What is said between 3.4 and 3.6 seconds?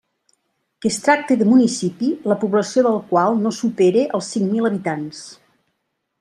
no